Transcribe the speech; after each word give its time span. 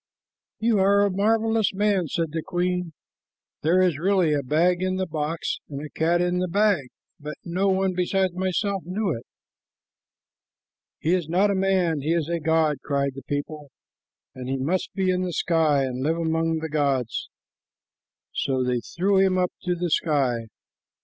"You 0.57 0.79
are 0.79 1.05
a 1.05 1.11
marvelous 1.11 1.75
man," 1.75 2.07
said 2.07 2.31
the 2.31 2.41
queen. 2.41 2.93
"There 3.61 3.83
is 3.83 3.99
really 3.99 4.33
a 4.33 4.41
bag 4.41 4.81
in 4.81 4.95
the 4.95 5.05
box 5.05 5.59
and 5.69 5.79
a 5.79 5.91
cat 5.91 6.21
in 6.21 6.39
the 6.39 6.47
bag, 6.47 6.87
but 7.19 7.35
no 7.45 7.67
one 7.67 7.93
besides 7.93 8.33
myself 8.33 8.81
knew 8.83 9.15
it." 9.15 9.27
"He 10.97 11.13
is 11.13 11.29
not 11.29 11.51
a 11.51 11.53
man; 11.53 12.01
he 12.01 12.13
is 12.13 12.29
a 12.29 12.39
god," 12.39 12.77
cried 12.83 13.13
the 13.13 13.21
people, 13.21 13.69
"and 14.33 14.49
he 14.49 14.57
must 14.57 14.91
be 14.95 15.11
in 15.11 15.21
the 15.21 15.33
sky 15.33 15.83
and 15.83 16.01
live 16.01 16.17
among 16.17 16.57
the 16.61 16.69
gods;" 16.69 17.29
so 18.33 18.63
they 18.63 18.79
threw 18.79 19.19
him 19.19 19.37
up 19.37 19.51
to 19.65 19.75
the 19.75 19.91
sky. 19.91 20.47